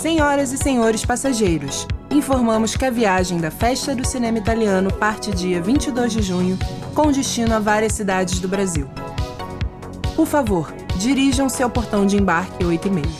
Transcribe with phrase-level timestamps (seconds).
[0.00, 5.60] Senhoras e senhores passageiros, informamos que a viagem da Festa do Cinema Italiano parte dia
[5.60, 6.58] 22 de junho,
[6.94, 8.88] com destino a várias cidades do Brasil.
[10.16, 13.10] Por favor, dirijam-se ao portão de embarque 8 e meio.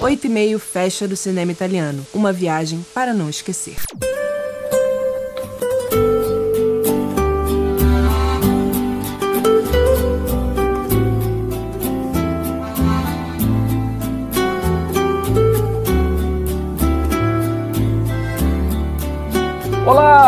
[0.00, 3.76] 8 e meio Festa do Cinema Italiano, uma viagem para não esquecer.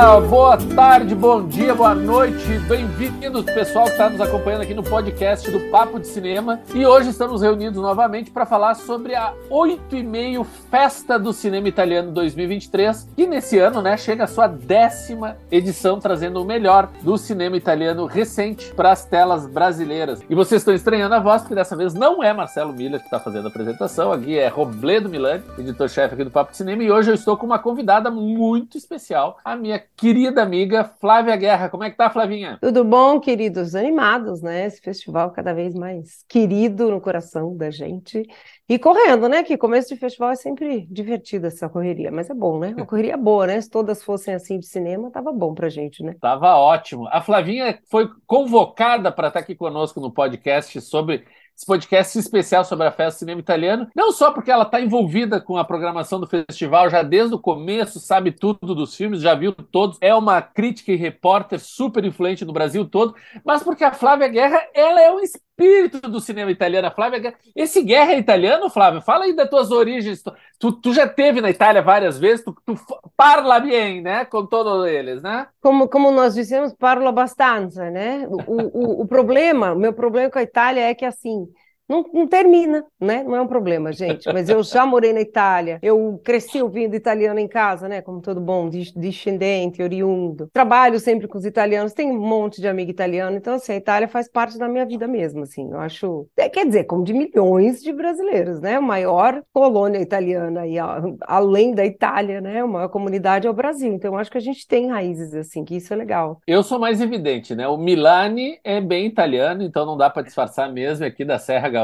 [0.02, 5.48] Boa tarde, bom dia, boa noite, bem-vindos pessoal que está nos acompanhando aqui no podcast
[5.48, 6.60] do Papo de Cinema.
[6.74, 11.68] E hoje estamos reunidos novamente para falar sobre a 8 e meio Festa do Cinema
[11.68, 17.16] Italiano 2023, que nesse ano né, chega a sua décima edição, trazendo o melhor do
[17.16, 20.20] cinema italiano recente para as telas brasileiras.
[20.28, 23.20] E vocês estão estranhando a voz, porque dessa vez não é Marcelo Miller que está
[23.20, 27.08] fazendo a apresentação, aqui é Robledo Milani, editor-chefe aqui do Papo de Cinema, e hoje
[27.08, 31.68] eu estou com uma convidada muito especial, a minha querida amiga Flávia Guerra.
[31.68, 32.58] Como é que tá, Flavinha?
[32.60, 33.76] Tudo bom, queridos?
[33.76, 34.66] Animados, né?
[34.66, 38.20] Esse festival cada vez mais querido no coração da gente.
[38.68, 39.44] E correndo, né?
[39.44, 42.74] Que começo de festival é sempre divertido essa correria, mas é bom, né?
[42.76, 43.60] Uma correria boa, né?
[43.60, 46.16] Se todas fossem assim de cinema, tava bom pra gente, né?
[46.20, 47.06] Tava ótimo.
[47.12, 51.24] A Flavinha foi convocada para estar aqui conosco no podcast sobre
[51.62, 55.56] esse podcast especial sobre a festa cinema italiano, não só porque ela está envolvida com
[55.56, 59.96] a programação do festival já desde o começo, sabe tudo dos filmes, já viu todos,
[60.00, 64.60] é uma crítica e repórter super influente no Brasil todo, mas porque a Flávia Guerra,
[64.74, 65.20] ela é um
[65.52, 66.90] espírito do cinema italiano.
[66.90, 69.00] Flávia esse Guerra é italiano, Flávia?
[69.00, 70.22] Fala aí das tuas origens.
[70.58, 72.74] Tu, tu já teve na Itália várias vezes, tu, tu
[73.16, 75.46] parla bem, né, com todos eles, né?
[75.60, 78.26] Como, como nós dissemos, parlo abbastanza, né?
[78.28, 81.46] O, o, o problema, o meu problema com a Itália é que, assim,
[81.92, 83.22] não, não, termina, né?
[83.22, 84.32] Não é um problema, gente.
[84.32, 88.00] Mas eu já morei na Itália, eu cresci ouvindo italiano em casa, né?
[88.00, 90.48] Como todo bom descendente, oriundo.
[90.52, 94.08] Trabalho sempre com os italianos, tenho um monte de amigo italiano, então assim, a Itália
[94.08, 95.70] faz parte da minha vida mesmo, assim.
[95.70, 98.76] Eu acho, é, quer dizer, como de milhões de brasileiros, né?
[98.76, 100.76] A maior colônia italiana aí,
[101.22, 102.60] além da Itália, né?
[102.60, 103.92] A maior comunidade é o Brasil.
[103.92, 106.40] Então eu acho que a gente tem raízes assim, que isso é legal.
[106.46, 107.68] Eu sou mais evidente, né?
[107.68, 111.81] O Milani é bem italiano, então não dá para disfarçar mesmo aqui da Serra.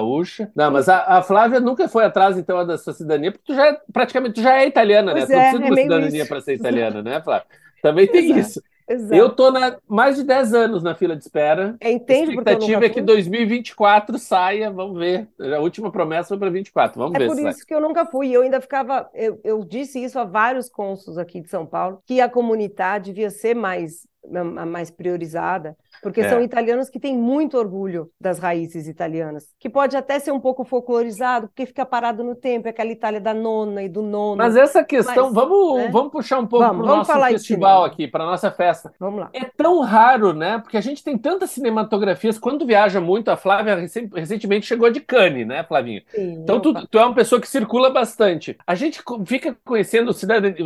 [0.54, 3.68] Não, mas a, a, Flávia nunca foi atrás, então, da sua cidadania, porque tu já
[3.68, 5.20] é, praticamente tu já é italiana, né?
[5.20, 5.36] pois né?
[5.36, 7.46] É, tu precisa é de uma cidadania para ser italiana, né, Flávia?
[7.82, 8.40] Também tem Exato.
[8.40, 8.62] isso.
[8.88, 9.14] Exato.
[9.14, 11.76] Eu tô na, mais de 10 anos na fila de espera.
[11.82, 15.28] Entende, a expectativa é que 2024 saia, vamos ver.
[15.38, 17.24] A última promessa foi para 24, vamos é ver.
[17.24, 17.66] É por isso sai.
[17.66, 18.30] que eu nunca fui.
[18.30, 19.10] Eu ainda ficava.
[19.12, 23.28] Eu, eu disse isso a vários cônsuls aqui de São Paulo, que a comunidade devia
[23.28, 26.28] ser mais mais priorizada, porque é.
[26.28, 30.64] são italianos que têm muito orgulho das raízes italianas, que pode até ser um pouco
[30.64, 34.36] folclorizado, porque fica parado no tempo, é aquela Itália da nona e do nono.
[34.36, 35.88] Mas essa questão, Mas, vamos, né?
[35.90, 38.92] vamos puxar um pouco para o nosso festival aqui, para nossa festa.
[38.98, 39.30] Vamos lá.
[39.32, 40.58] É tão raro, né?
[40.58, 43.76] Porque a gente tem tantas cinematografias, quando viaja muito, a Flávia
[44.14, 46.02] recentemente chegou de Cannes, né, Flavinha?
[46.08, 48.56] Sim, então tu, tu, é uma pessoa que circula bastante.
[48.66, 50.12] A gente fica conhecendo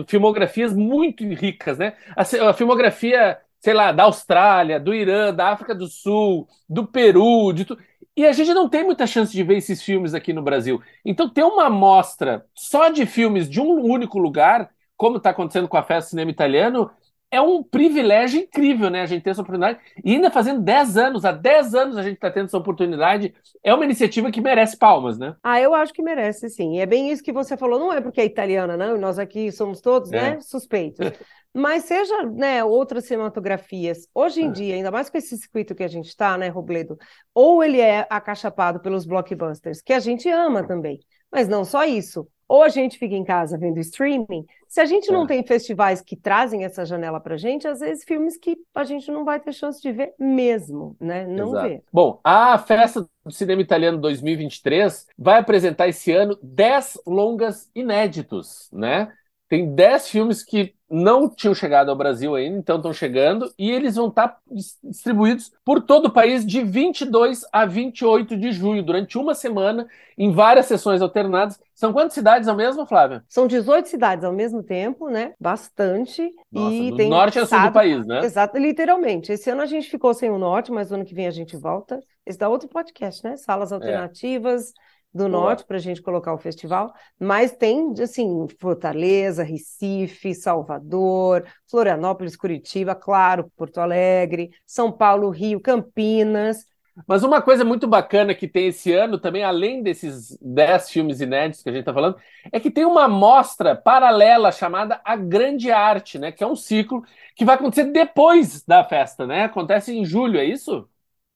[0.06, 1.94] filmografias muito ricas, né?
[2.16, 7.52] a, a filmografia sei lá, da Austrália, do Irã, da África do Sul, do Peru,
[7.52, 7.82] de tudo.
[8.16, 10.82] E a gente não tem muita chance de ver esses filmes aqui no Brasil.
[11.04, 15.76] Então, ter uma amostra só de filmes de um único lugar, como está acontecendo com
[15.76, 16.90] a Festa Cinema Italiano,
[17.32, 19.00] é um privilégio incrível, né?
[19.00, 19.78] A gente ter essa oportunidade.
[20.04, 23.34] E ainda fazendo 10 anos, há 10 anos a gente está tendo essa oportunidade.
[23.64, 25.34] É uma iniciativa que merece palmas, né?
[25.42, 26.76] Ah, eu acho que merece, sim.
[26.76, 27.80] E é bem isso que você falou.
[27.80, 28.98] Não é porque é italiana, não.
[28.98, 30.34] Nós aqui somos todos, é.
[30.34, 30.40] né?
[30.40, 31.10] Suspeitos.
[31.54, 34.52] Mas seja né, outras cinematografias, hoje em é.
[34.52, 36.98] dia, ainda mais com esse circuito que a gente está, né, Robledo?
[37.34, 41.00] Ou ele é acachapado pelos blockbusters, que a gente ama também.
[41.30, 42.28] Mas não só isso.
[42.52, 44.44] Ou a gente fica em casa vendo streaming.
[44.68, 45.26] Se a gente não é.
[45.26, 49.24] tem festivais que trazem essa janela para gente, às vezes filmes que a gente não
[49.24, 51.26] vai ter chance de ver mesmo, né?
[51.26, 51.68] Não Exato.
[51.68, 51.82] vê.
[51.90, 59.10] Bom, a Festa do Cinema Italiano 2023 vai apresentar esse ano 10 longas inéditos, né?
[59.52, 63.96] Tem 10 filmes que não tinham chegado ao Brasil ainda, então estão chegando, e eles
[63.96, 64.38] vão estar
[64.82, 70.32] distribuídos por todo o país de 22 a 28 de junho, durante uma semana, em
[70.32, 71.60] várias sessões alternadas.
[71.74, 73.22] São quantas cidades ao mesmo, Flávia?
[73.28, 75.34] São 18 cidades ao mesmo tempo, né?
[75.38, 76.32] Bastante.
[76.50, 78.24] Nossa, e do tem norte a sul do país, né?
[78.24, 79.32] Exato, literalmente.
[79.32, 81.58] Esse ano a gente ficou sem o norte, mas no ano que vem a gente
[81.58, 82.00] volta.
[82.24, 83.36] Esse dá outro podcast, né?
[83.36, 83.74] Salas é.
[83.74, 84.70] alternativas.
[84.70, 91.44] É do norte para a gente colocar o festival, mas tem assim Fortaleza, Recife, Salvador,
[91.70, 96.66] Florianópolis, Curitiba, claro, Porto Alegre, São Paulo, Rio, Campinas.
[97.06, 101.62] Mas uma coisa muito bacana que tem esse ano também, além desses 10 filmes inéditos
[101.62, 102.16] que a gente está falando,
[102.50, 106.30] é que tem uma mostra paralela chamada A Grande Arte, né?
[106.30, 107.02] Que é um ciclo
[107.34, 109.44] que vai acontecer depois da festa, né?
[109.44, 110.86] Acontece em julho, é isso?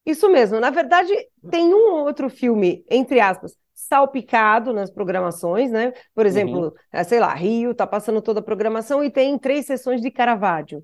[0.05, 0.59] Isso mesmo.
[0.59, 1.11] Na verdade,
[1.49, 5.93] tem um outro filme, entre aspas, salpicado nas programações, né?
[6.15, 7.03] Por exemplo, uhum.
[7.03, 10.83] sei lá, Rio está passando toda a programação e tem três sessões de Caravaggio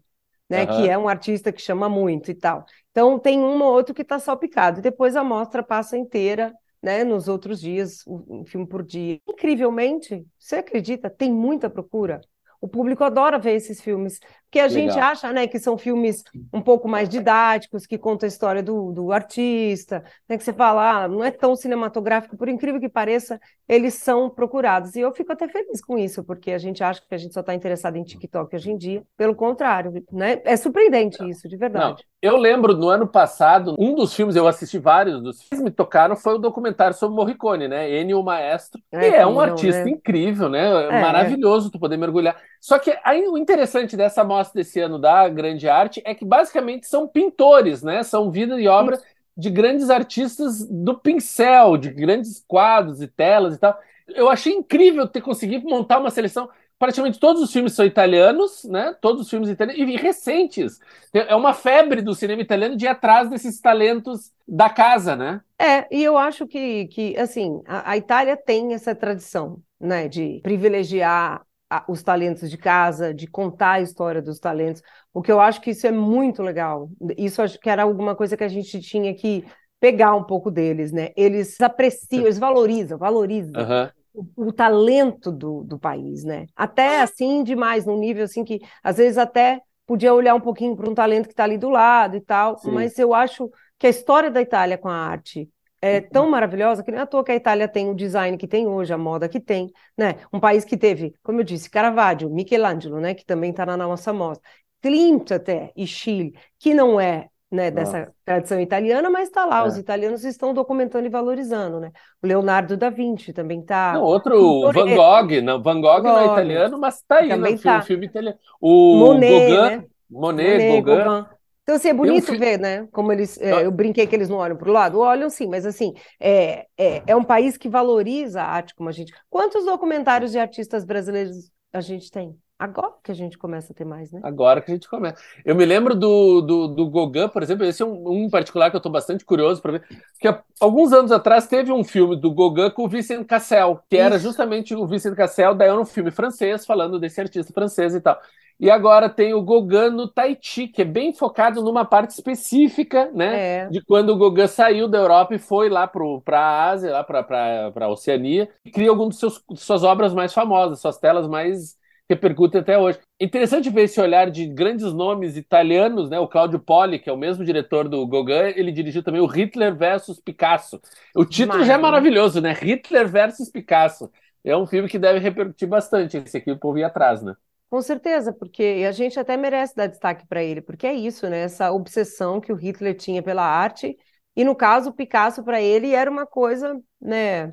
[0.50, 0.66] né?
[0.66, 0.68] Uhum.
[0.68, 2.66] Que é um artista que chama muito e tal.
[2.92, 4.82] Então tem um ou outro que está salpicado.
[4.82, 7.04] Depois a mostra passa inteira, né?
[7.04, 9.20] Nos outros dias, um filme por dia.
[9.28, 11.10] Incrivelmente, você acredita?
[11.10, 12.22] Tem muita procura.
[12.62, 14.20] O público adora ver esses filmes,
[14.54, 14.82] porque a Legal.
[14.82, 16.24] gente acha né, que são filmes
[16.54, 21.06] um pouco mais didáticos, que contam a história do, do artista, né, que você fala,
[21.06, 24.96] ah, não é tão cinematográfico, por incrível que pareça, eles são procurados.
[24.96, 27.40] E eu fico até feliz com isso, porque a gente acha que a gente só
[27.40, 29.02] está interessado em TikTok hoje em dia.
[29.18, 30.40] Pelo contrário, né?
[30.46, 32.04] É surpreendente isso, de verdade.
[32.04, 35.64] Não, eu lembro no ano passado, um dos filmes, eu assisti vários dos filmes que
[35.64, 37.92] me tocaram, foi o documentário sobre Morricone, né?
[37.92, 39.92] Ennio Maestro, que é, é um artista né?
[39.92, 40.86] incrível, né?
[40.86, 42.38] É, Maravilhoso tu poder mergulhar.
[42.62, 46.88] Só que aí, o interessante dessa mostra desse ano da Grande Arte é que basicamente
[46.88, 48.04] são pintores, né?
[48.04, 49.00] São vida e obra
[49.38, 53.78] de grandes artistas do pincel, de grandes quadros e telas e tal.
[54.08, 56.50] Eu achei incrível ter conseguido montar uma seleção
[56.84, 58.94] praticamente todos os filmes são italianos, né?
[59.00, 60.80] Todos os filmes italianos e recentes.
[61.14, 65.40] É uma febre do cinema italiano de ir atrás desses talentos da casa, né?
[65.58, 70.42] É, e eu acho que, que assim, a, a Itália tem essa tradição, né, de
[70.44, 71.42] privilegiar
[71.88, 74.82] os talentos de casa, de contar a história dos talentos.
[75.14, 76.90] O que eu acho que isso é muito legal.
[77.18, 79.46] Isso acho que era alguma coisa que a gente tinha que
[79.80, 81.10] pegar um pouco deles, né?
[81.16, 83.62] Eles apreciam, eles valorizam, valorizam.
[83.62, 86.46] Uhum o, o talento do, do país, né?
[86.56, 90.90] Até assim, demais, num nível assim que às vezes até podia olhar um pouquinho para
[90.90, 92.72] um talento que está ali do lado e tal, Sim.
[92.72, 95.50] mas eu acho que a história da Itália com a arte
[95.84, 98.66] é tão maravilhosa que é à toa que a Itália tem o design que tem
[98.66, 100.16] hoje, a moda que tem, né?
[100.32, 103.14] Um país que teve, como eu disse, Caravaggio, Michelangelo, né?
[103.14, 104.50] Que também está na nossa mostra.
[104.82, 109.68] Klimt até, e Chile, que não é né, dessa tradição italiana, mas está lá, é.
[109.68, 111.92] os italianos estão documentando e valorizando, né?
[112.22, 114.00] O Leonardo da Vinci também está.
[114.00, 117.60] Outro, Van Gogh, não, Van Gogh, Gogh não é italiano, mas está aí também no
[117.60, 117.82] filme, tá.
[117.82, 118.38] filme italiano.
[118.60, 119.86] O Monet, Gauguin, né?
[120.10, 121.04] Monet, Monet Gauguin.
[121.04, 121.33] Gauguin.
[121.64, 122.88] Então, assim, é bonito um ver, né?
[122.92, 123.40] Como eles.
[123.40, 125.00] É, eu brinquei que eles não olham para o lado.
[125.00, 128.92] Olham sim, mas assim, é, é, é um país que valoriza a arte como a
[128.92, 129.14] gente.
[129.30, 132.38] Quantos documentários de artistas brasileiros a gente tem?
[132.60, 134.22] Agora que a gente começa a ter mais, né?
[134.24, 135.22] Agora que a gente começa.
[135.44, 138.70] Eu me lembro do, do, do Gauguin, por exemplo, esse é um, um em particular
[138.70, 139.84] que eu estou bastante curioso para ver,
[140.20, 143.98] que há alguns anos atrás teve um filme do Gauguin com o Vincent Cassel, que
[143.98, 144.06] Isso.
[144.06, 148.00] era justamente o Vincent Cassel, daí era um filme francês, falando desse artista francês e
[148.00, 148.18] tal.
[148.60, 153.66] E agora tem o Gauguin no Tahiti, que é bem focado numa parte específica, né?
[153.66, 153.70] É.
[153.70, 157.72] De quando o Gauguin saiu da Europa e foi lá para a Ásia, lá para
[157.76, 159.28] a Oceania, e cria algumas de
[159.58, 161.76] suas obras mais famosas, suas telas mais
[162.10, 163.00] repercute até hoje.
[163.20, 166.20] Interessante ver esse olhar de grandes nomes italianos, né?
[166.20, 169.74] O Claudio Poli, que é o mesmo diretor do Gauguin, ele dirigiu também o Hitler
[169.76, 170.80] versus Picasso.
[171.16, 172.54] O título já é maravilhoso, né?
[172.54, 174.12] Hitler versus Picasso.
[174.44, 177.34] É um filme que deve repercutir bastante esse aqui, o povo ir atrás, né?
[177.74, 181.40] Com certeza, porque a gente até merece dar destaque para ele, porque é isso, né?
[181.40, 183.98] Essa obsessão que o Hitler tinha pela arte,
[184.36, 187.52] e no caso, o Picasso para ele era uma coisa, né?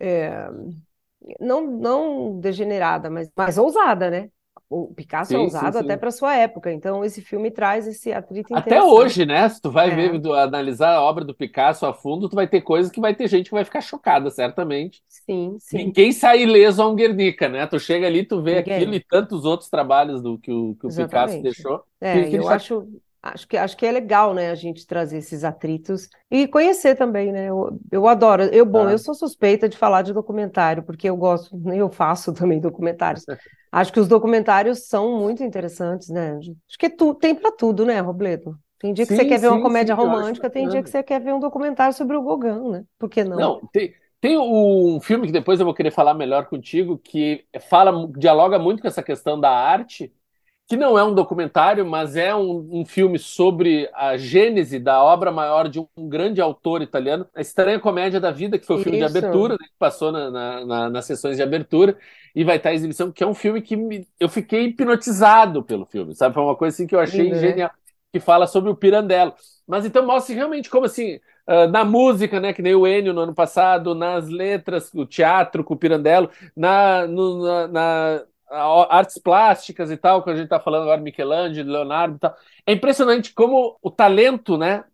[0.00, 0.48] É
[1.40, 4.30] não, não degenerada, mas mais ousada, né?
[4.72, 7.88] O Picasso é sim, é ousado sim, até para sua época, então esse filme traz
[7.88, 9.48] esse atrito Até hoje, né?
[9.48, 9.96] Se tu vai é.
[9.96, 13.26] ver, analisar a obra do Picasso a fundo, tu vai ter coisas que vai ter
[13.26, 15.02] gente que vai ficar chocada, certamente.
[15.08, 15.78] Sim, sim.
[15.78, 17.66] Ninguém sai ileso a um Guernica, né?
[17.66, 18.76] Tu chega ali, tu vê Ninguém.
[18.76, 21.82] aquilo e tantos outros trabalhos do que o, que o Picasso deixou.
[22.00, 22.86] É, eu acho,
[23.22, 27.30] Acho que, acho que é legal, né, a gente trazer esses atritos e conhecer também,
[27.30, 27.50] né?
[27.50, 28.44] Eu, eu adoro.
[28.44, 28.92] Eu, bom, ah.
[28.92, 33.24] eu sou suspeita de falar de documentário, porque eu gosto, eu faço também documentários.
[33.70, 36.38] acho que os documentários são muito interessantes, né?
[36.38, 38.58] Acho que tu, tem para tudo, né, Robledo?
[38.78, 40.88] Tem dia que sim, você quer ver sim, uma comédia sim, romântica, tem dia que
[40.88, 42.84] você quer ver um documentário sobre o Gauguin, né?
[42.98, 43.36] Por que não?
[43.36, 48.08] Não, tem, tem um filme que depois eu vou querer falar melhor contigo, que fala,
[48.16, 50.10] dialoga muito com essa questão da arte,
[50.70, 55.32] que não é um documentário, mas é um, um, filme sobre a gênese da obra
[55.32, 59.00] maior de um grande autor italiano, A Estranha Comédia da Vida, que foi o filme
[59.00, 59.12] Isso.
[59.12, 61.98] de abertura, né, que passou na, na, na, nas sessões de abertura,
[62.36, 65.84] e vai estar em exibição, que é um filme que me, eu fiquei hipnotizado pelo
[65.86, 66.36] filme, sabe?
[66.36, 67.40] Foi uma coisa assim que eu achei uhum.
[67.40, 67.72] genial,
[68.12, 69.34] que fala sobre o Pirandello.
[69.66, 71.16] Mas então mostra realmente como assim,
[71.48, 75.64] uh, na música, né, que nem o Enio no ano passado, nas letras, o teatro
[75.64, 80.58] com o Pirandello, na, no, na, na artes plásticas e tal, que a gente está
[80.58, 82.34] falando agora, Michelangelo, Leonardo e tal.
[82.66, 84.84] É impressionante como o talento, né,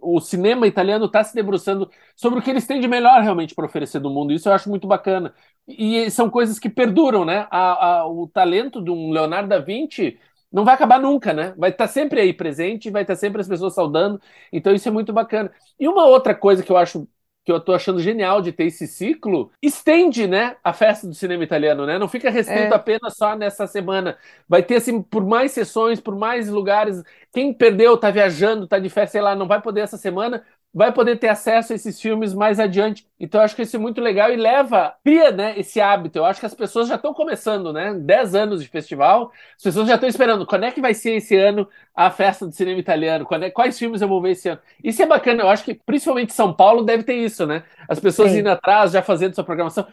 [0.00, 3.66] o cinema italiano está se debruçando sobre o que eles têm de melhor realmente para
[3.66, 4.32] oferecer do mundo.
[4.32, 5.34] Isso eu acho muito bacana.
[5.66, 7.46] E são coisas que perduram, né?
[7.50, 10.18] A, a, o talento de um Leonardo da Vinci
[10.52, 11.54] não vai acabar nunca, né?
[11.58, 14.20] Vai estar tá sempre aí presente, vai estar tá sempre as pessoas saudando.
[14.52, 15.50] Então isso é muito bacana.
[15.78, 17.08] E uma outra coisa que eu acho
[17.44, 21.44] que eu tô achando genial de ter esse ciclo, estende, né, a festa do cinema
[21.44, 21.98] italiano, né?
[21.98, 22.74] Não fica restrito é.
[22.74, 24.16] apenas só nessa semana.
[24.48, 27.02] Vai ter assim por mais sessões, por mais lugares.
[27.32, 30.42] Quem perdeu, tá viajando, tá de festa, sei lá, não vai poder essa semana,
[30.74, 33.06] vai poder ter acesso a esses filmes mais adiante.
[33.20, 36.18] Então eu acho que isso é muito legal e leva, cria né, esse hábito.
[36.18, 37.94] Eu acho que as pessoas já estão começando, né?
[37.94, 41.36] 10 anos de festival, as pessoas já estão esperando quando é que vai ser esse
[41.36, 44.60] ano a festa do cinema italiano, quando é, quais filmes eu vou ver esse ano.
[44.82, 47.62] Isso é bacana, eu acho que principalmente São Paulo deve ter isso, né?
[47.88, 48.40] As pessoas Sim.
[48.40, 49.86] indo atrás, já fazendo sua programação.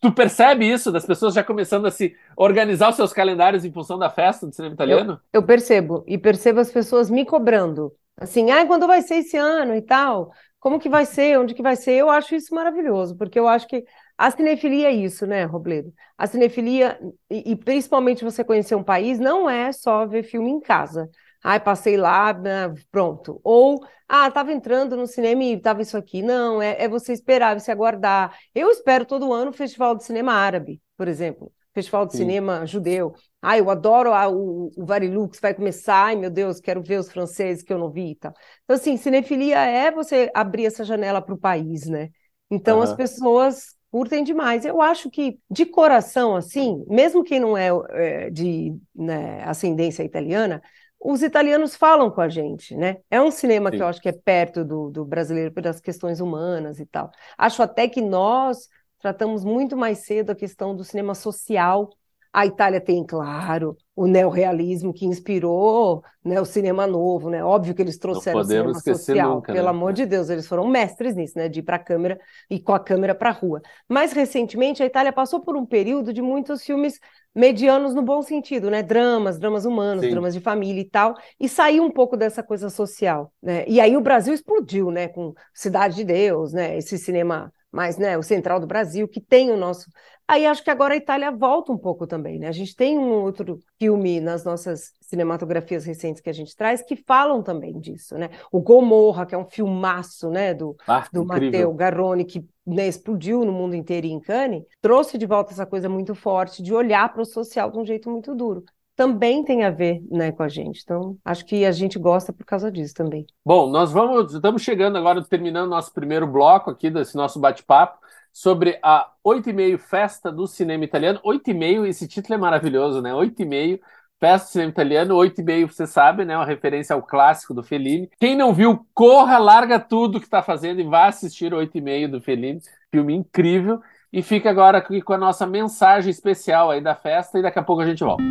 [0.00, 3.96] Tu percebe isso, das pessoas já começando a se organizar os seus calendários em função
[3.96, 5.20] da festa do cinema italiano?
[5.32, 7.92] Eu, eu percebo, e percebo as pessoas me cobrando.
[8.20, 10.30] Assim, ah, quando vai ser esse ano e tal?
[10.58, 11.38] Como que vai ser?
[11.38, 11.92] Onde que vai ser?
[11.92, 13.84] Eu acho isso maravilhoso, porque eu acho que
[14.16, 15.92] a cinefilia é isso, né, Robledo?
[16.16, 16.98] A cinefilia,
[17.30, 21.08] e, e principalmente você conhecer um país, não é só ver filme em casa.
[21.44, 23.40] Ai, passei lá, né, pronto.
[23.44, 26.20] Ou, ah, estava entrando no cinema e estava isso aqui.
[26.20, 28.36] Não, é, é você esperar, você aguardar.
[28.52, 31.52] Eu espero todo ano o Festival de Cinema Árabe, por exemplo.
[31.72, 32.18] Festival de Sim.
[32.18, 33.14] Cinema Judeu.
[33.40, 37.10] Ai, eu adoro a, o, o Varilux, vai começar, ai meu Deus, quero ver os
[37.10, 38.32] franceses que eu não vi e tal.
[38.64, 42.10] Então, assim, cinefilia é você abrir essa janela para o país, né?
[42.50, 42.82] Então, uhum.
[42.82, 44.64] as pessoas curtem demais.
[44.64, 50.60] Eu acho que, de coração, assim, mesmo quem não é, é de né, ascendência italiana,
[51.00, 52.96] os italianos falam com a gente, né?
[53.08, 53.76] É um cinema Sim.
[53.76, 57.10] que eu acho que é perto do, do brasileiro das questões humanas e tal.
[57.36, 58.68] Acho até que nós
[58.98, 61.88] tratamos muito mais cedo a questão do cinema social.
[62.32, 67.42] A Itália tem, claro, o neorrealismo que inspirou né, o cinema novo, né?
[67.42, 69.70] Óbvio que eles trouxeram o cinema social, nunca, pelo né?
[69.70, 71.48] amor de Deus, eles foram mestres nisso, né?
[71.48, 72.18] De ir para a câmera
[72.50, 73.60] e com a câmera para a rua.
[73.88, 77.00] Mais recentemente, a Itália passou por um período de muitos filmes
[77.34, 78.82] medianos no bom sentido, né?
[78.82, 80.10] Dramas, dramas humanos, Sim.
[80.10, 83.64] dramas de família e tal, e saiu um pouco dessa coisa social, né?
[83.66, 85.08] E aí o Brasil explodiu, né?
[85.08, 86.76] Com Cidade de Deus, né?
[86.76, 89.88] Esse cinema mais, né, o central do Brasil, que tem o nosso.
[90.26, 92.48] Aí acho que agora a Itália volta um pouco também, né?
[92.48, 96.96] A gente tem um outro filme nas nossas cinematografias recentes que a gente traz que
[96.96, 98.30] falam também disso, né?
[98.50, 103.44] O Gomorra, que é um filmaço, né, do, ah, do Matteo Garrone, que né, explodiu
[103.44, 107.22] no mundo inteiro em Cannes, trouxe de volta essa coisa muito forte de olhar para
[107.22, 108.64] o social de um jeito muito duro
[108.98, 110.80] também tem a ver né, com a gente.
[110.82, 113.24] Então, acho que a gente gosta por causa disso também.
[113.46, 117.96] Bom, nós vamos, estamos chegando agora, terminando nosso primeiro bloco aqui desse nosso bate-papo
[118.32, 121.20] sobre a oito e meio Festa do Cinema Italiano.
[121.22, 123.14] Oito e meio, esse título é maravilhoso, né?
[123.14, 123.78] Oito e meio,
[124.18, 126.36] Festa do Cinema Italiano, oito e meio, você sabe, né?
[126.36, 128.10] Uma referência ao clássico do Fellini.
[128.18, 132.10] Quem não viu, corra, larga tudo que está fazendo e vá assistir oito e meio
[132.10, 132.58] do Fellini.
[132.90, 133.80] Filme incrível.
[134.12, 137.62] E fica agora aqui com a nossa mensagem especial aí da festa e daqui a
[137.62, 138.24] pouco a gente volta.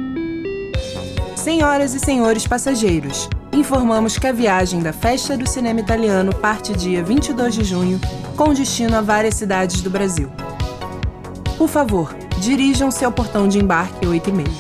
[1.48, 7.02] Senhoras e senhores passageiros, informamos que a viagem da Festa do Cinema Italiano parte dia
[7.02, 8.02] 22 de junho,
[8.36, 10.30] com destino a várias cidades do Brasil.
[11.58, 14.58] Por favor, dirijam-se ao portão de embarque 8 e meio.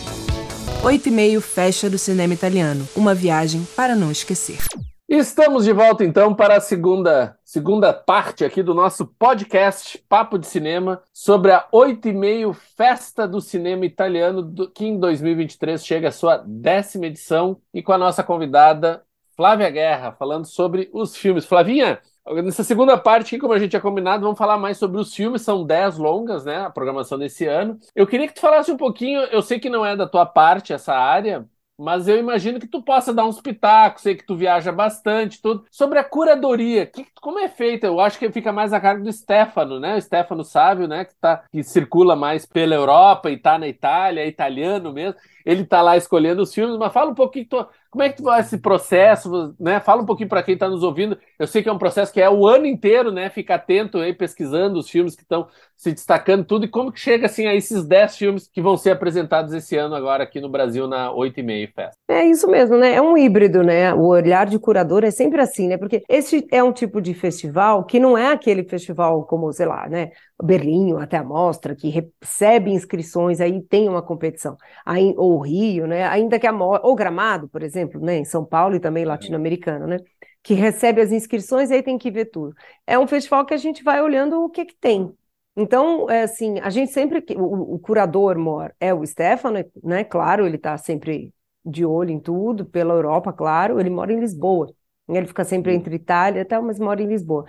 [0.82, 4.66] 8 e meio Festa do Cinema Italiano, uma viagem para não esquecer.
[5.10, 10.46] Estamos de volta então para a segunda, segunda parte aqui do nosso podcast Papo de
[10.46, 16.10] Cinema sobre a 8 e meio Festa do Cinema Italiano do, que em 2023 chega
[16.10, 19.02] à sua décima edição e com a nossa convidada
[19.34, 21.46] Flávia Guerra falando sobre os filmes.
[21.46, 22.02] Flavinha,
[22.44, 25.66] nessa segunda parte, como a gente tinha combinado, vamos falar mais sobre os filmes, são
[25.66, 27.80] 10 longas, né, a programação desse ano.
[27.96, 30.74] Eu queria que tu falasse um pouquinho, eu sei que não é da tua parte
[30.74, 34.72] essa área, mas eu imagino que tu possa dar uns pitacos, sei que tu viaja
[34.72, 35.65] bastante, tudo.
[35.72, 37.88] Sobre a curadoria, que, como é feita?
[37.88, 39.96] Eu acho que fica mais a cargo do Stefano, né?
[39.96, 41.05] O Stefano Sávio, né?
[41.05, 45.19] Que, tá, que circula mais pela Europa e tá na Itália, é italiano mesmo.
[45.48, 47.48] Ele tá lá escolhendo os filmes, mas fala um pouquinho,
[47.89, 49.80] como é que tu vai esse processo, né?
[49.80, 51.18] Fala um pouquinho para quem está nos ouvindo.
[51.39, 53.30] Eu sei que é um processo que é o ano inteiro, né?
[53.30, 57.27] Fica atento aí, pesquisando os filmes que estão se destacando tudo e como que chega
[57.27, 60.86] assim a esses 10 filmes que vão ser apresentados esse ano agora aqui no Brasil
[60.88, 61.98] na 8 e meia festa.
[62.10, 62.96] É isso mesmo, né?
[62.96, 63.94] É um híbrido, né?
[63.94, 65.77] O olhar de curador é sempre assim, né?
[65.77, 69.88] Porque esse é um tipo de festival que não é aquele festival como, sei lá,
[69.88, 70.12] né?
[70.44, 74.56] Berlim, até a mostra, que recebe inscrições, aí tem uma competição.
[74.86, 76.06] Aí, ou Rio, né?
[76.08, 78.17] Ainda que a ou Gramado, por exemplo, né?
[78.17, 79.98] Em São Paulo e também latino-americano, né?
[80.44, 82.53] Que recebe as inscrições, aí tem que ver tudo.
[82.86, 85.12] É um festival que a gente vai olhando o que que tem,
[85.56, 87.24] Então, é assim, a gente sempre.
[87.36, 90.03] O, o curador mor é o Stefano, né?
[90.03, 91.34] Claro, ele está sempre
[91.65, 93.79] de olho em tudo, pela Europa, claro.
[93.79, 94.72] Ele mora em Lisboa.
[95.10, 97.46] Ele fica sempre entre Itália e tal, mas mora em Lisboa.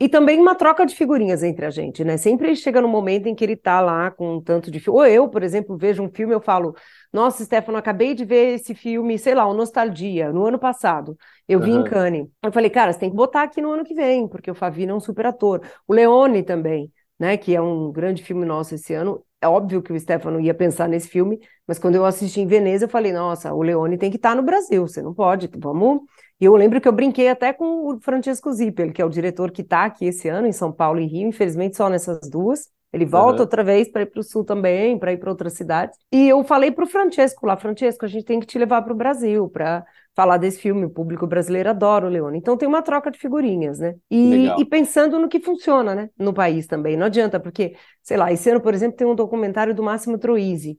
[0.00, 2.16] E também uma troca de figurinhas entre a gente, né?
[2.16, 4.98] Sempre chega no momento em que ele tá lá com um tanto de filme.
[4.98, 6.74] Ou eu, por exemplo, vejo um filme, eu falo,
[7.12, 11.16] nossa, Stefano, acabei de ver esse filme, sei lá, o Nostalgia, no ano passado.
[11.46, 12.26] Eu vi em Cannes.
[12.42, 14.92] Eu falei, cara, você tem que botar aqui no ano que vem, porque o Favino
[14.92, 15.60] é um super ator.
[15.86, 17.36] O Leone também, né?
[17.36, 19.24] Que é um grande filme nosso esse ano.
[19.40, 22.84] É óbvio que o Stefano ia pensar nesse filme, mas quando eu assisti em Veneza,
[22.84, 26.02] eu falei, nossa, o Leone tem que estar tá no Brasil, você não pode, vamos
[26.42, 29.52] e eu lembro que eu brinquei até com o Francesco Zippel, que é o diretor
[29.52, 32.68] que está aqui esse ano em São Paulo e Rio, infelizmente só nessas duas.
[32.92, 33.40] Ele volta uhum.
[33.40, 35.98] outra vez para ir para o sul também, para ir para outras cidades.
[36.12, 38.92] E eu falei para o Francesco lá, Francesco, a gente tem que te levar para
[38.92, 39.82] o Brasil para
[40.14, 40.84] falar desse filme.
[40.84, 42.36] O público brasileiro adora o Leone.
[42.36, 43.94] Então tem uma troca de figurinhas, né?
[44.10, 46.10] E, e, pensando no que funciona, né?
[46.18, 46.94] No país também.
[46.94, 50.76] Não adianta, porque, sei lá, esse ano, por exemplo, tem um documentário do Máximo Troisi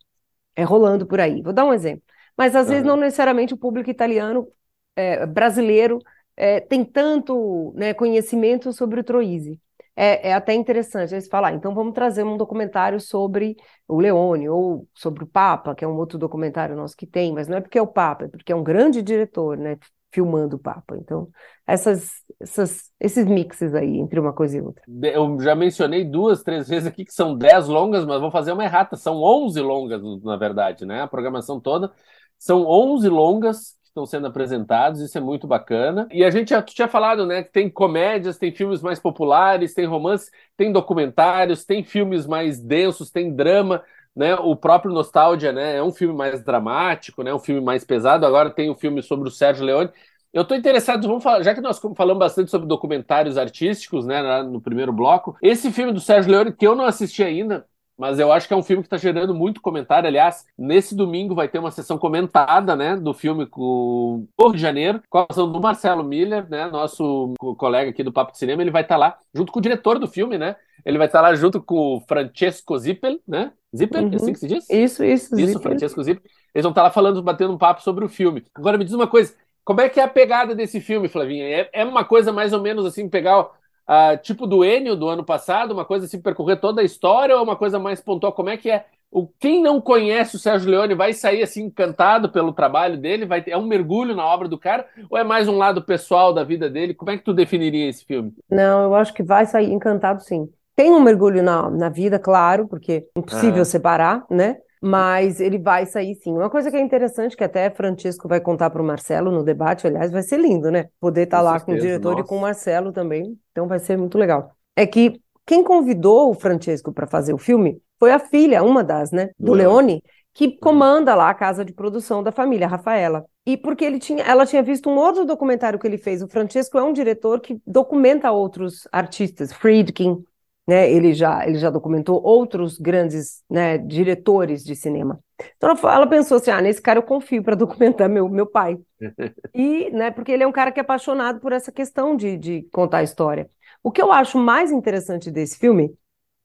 [0.55, 1.41] é, rolando por aí.
[1.41, 2.03] Vou dar um exemplo.
[2.37, 2.69] Mas às uhum.
[2.69, 4.47] vezes não necessariamente o público italiano
[4.95, 5.99] é, brasileiro
[6.35, 9.59] é, tem tanto né, conhecimento sobre o Troisi.
[9.95, 13.55] É, é, até interessante eles falar, então vamos trazer um documentário sobre
[13.87, 17.47] o Leone ou sobre o Papa, que é um outro documentário nosso que tem, mas
[17.47, 19.77] não é porque é o Papa, é porque é um grande diretor, né,
[20.11, 20.97] filmando o Papa.
[20.97, 21.27] Então,
[21.67, 22.09] essas,
[22.39, 24.83] essas, esses mixes aí entre uma coisa e outra.
[24.87, 28.63] Eu já mencionei duas, três vezes aqui que são dez longas, mas vou fazer uma
[28.63, 31.01] errata, são onze longas, na verdade, né?
[31.01, 31.91] A programação toda
[32.37, 36.07] são onze longas estão sendo apresentados, isso é muito bacana.
[36.11, 39.85] E a gente já tinha falado, né, que tem comédias, tem filmes mais populares, tem
[39.85, 43.83] romances, tem documentários, tem filmes mais densos, tem drama,
[44.15, 44.35] né?
[44.35, 48.25] O próprio Nostalgia, né, é um filme mais dramático, né, um filme mais pesado.
[48.25, 49.91] Agora tem o um filme sobre o Sérgio Leone.
[50.33, 54.59] Eu estou interessado, vamos falar, já que nós falamos bastante sobre documentários artísticos, né, no
[54.59, 57.67] primeiro bloco, esse filme do Sérgio Leone que eu não assisti ainda,
[58.03, 60.09] mas eu acho que é um filme que está gerando muito comentário.
[60.09, 64.61] Aliás, nesse domingo vai ter uma sessão comentada, né, do filme com o Rio de
[64.61, 68.61] Janeiro, com a ação do Marcelo Miller, né, nosso colega aqui do Papo de Cinema.
[68.61, 70.57] Ele vai estar tá lá junto com o diretor do filme, né?
[70.85, 73.53] Ele vai estar tá lá junto com o Francesco Zippel, né?
[73.73, 74.11] Zippel, uhum.
[74.11, 74.69] é assim que se diz?
[74.69, 75.33] Isso, isso.
[75.33, 75.61] Isso, Zippel.
[75.61, 76.29] Francesco Zippel.
[76.53, 78.43] Eles vão estar tá lá falando, batendo um papo sobre o filme.
[78.53, 81.45] Agora me diz uma coisa, como é que é a pegada desse filme, Flavinha?
[81.45, 83.49] É, é uma coisa mais ou menos assim, pegar
[83.87, 87.43] uh, tipo do Enio do ano passado, uma coisa assim, percorrer toda a história ou
[87.43, 88.33] uma coisa mais pontual?
[88.33, 88.85] Como é que é?
[89.11, 93.27] O, quem não conhece o Sérgio Leone vai sair assim encantado pelo trabalho dele?
[93.27, 96.33] Vai ter, é um mergulho na obra do cara ou é mais um lado pessoal
[96.33, 96.95] da vida dele?
[96.95, 98.33] Como é que tu definiria esse filme?
[98.49, 100.49] Não, eu acho que vai sair encantado sim.
[100.75, 103.65] Tem um mergulho na, na vida, claro, porque é impossível ah.
[103.65, 104.57] separar, né?
[104.85, 106.33] Mas ele vai sair sim.
[106.33, 109.87] Uma coisa que é interessante, que até Francisco vai contar para o Marcelo no debate,
[109.87, 110.89] aliás, vai ser lindo, né?
[110.99, 112.21] Poder estar tá lá certeza, com o diretor nossa.
[112.21, 114.51] e com o Marcelo também, então vai ser muito legal.
[114.75, 119.09] É que quem convidou o Francisco para fazer o filme foi a filha, uma das,
[119.09, 120.57] né, do Leone, que uhum.
[120.59, 123.23] comanda lá a casa de produção da família, Rafaela.
[123.45, 126.21] E porque ele tinha, ela tinha visto um outro documentário que ele fez.
[126.21, 130.25] O Francesco é um diretor que documenta outros artistas, Friedkin,
[130.67, 130.89] né?
[130.91, 135.19] Ele já, ele já documentou outros grandes né, diretores de cinema.
[135.57, 138.77] Então ela, ela pensou assim: ah, nesse cara eu confio para documentar meu, meu pai.
[139.53, 142.63] e, né, porque ele é um cara que é apaixonado por essa questão de, de
[142.71, 143.49] contar a história.
[143.83, 145.93] O que eu acho mais interessante desse filme,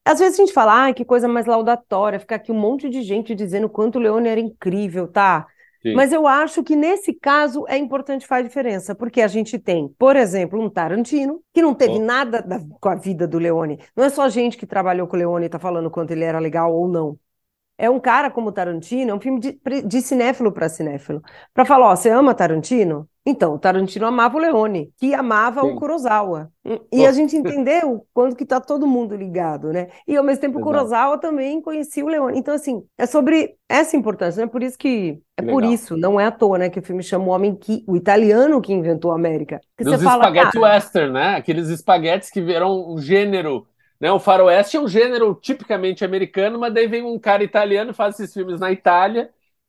[0.05, 3.03] às vezes a gente fala, ah, que coisa mais laudatória, ficar aqui um monte de
[3.03, 5.47] gente dizendo quanto o Leone era incrível, tá?
[5.83, 5.95] Sim.
[5.95, 10.17] Mas eu acho que nesse caso é importante faz diferença, porque a gente tem, por
[10.17, 13.79] exemplo, um Tarantino, que não teve nada da, com a vida do Leone.
[13.97, 16.39] Não é só gente que trabalhou com o Leone e está falando quanto ele era
[16.39, 17.19] legal ou não.
[17.77, 21.23] É um cara como Tarantino, é um filme de, de cinéfilo para cinéfilo.
[21.55, 23.09] Para falar, ó, você ama Tarantino?
[23.29, 25.73] Então, o Tarantino amava o Leone, que amava Sim.
[25.73, 26.51] o Kurosawa.
[26.91, 29.89] E a gente entendeu quando que tá todo mundo ligado, né?
[30.07, 32.39] E ao mesmo tempo o Kurosawa também conhecia o Leone.
[32.39, 34.51] Então, assim, é sobre essa importância, né?
[34.51, 35.21] Por isso que.
[35.37, 35.55] É Legal.
[35.55, 36.71] por isso, não é à toa, né?
[36.71, 37.85] Que o filme chama o homem que.
[37.87, 39.61] o italiano que inventou a América.
[39.77, 41.37] Que Dos espaguete western, né?
[41.37, 43.67] Aqueles espaguetes que viram um gênero.
[44.01, 48.15] Né, o faroeste é um gênero tipicamente americano, mas daí vem um cara italiano faz
[48.15, 49.29] esses filmes na Itália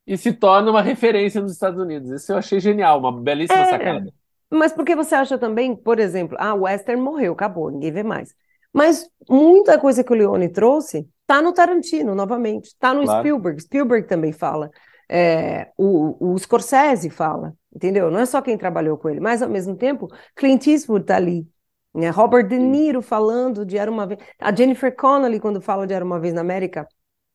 [0.09, 2.09] e se torna uma referência nos Estados Unidos.
[2.09, 4.11] Isso eu achei genial, uma belíssima é, sacada.
[4.49, 8.01] Mas por que você acha também, por exemplo, ah, o Western morreu, acabou, ninguém vê
[8.01, 8.33] mais.
[8.73, 13.19] Mas muita coisa que o Leone trouxe tá no Tarantino, novamente, tá no claro.
[13.19, 13.61] Spielberg.
[13.61, 14.71] Spielberg também fala.
[15.07, 18.09] É, o, o Scorsese fala, entendeu?
[18.09, 21.47] Não é só quem trabalhou com ele, mas ao mesmo tempo, Clint Eastwood tá ali.
[21.93, 22.09] Né?
[22.09, 24.19] Robert De Niro falando de Era Uma Vez.
[24.39, 26.87] A Jennifer Connelly, quando fala de Era Uma Vez na América,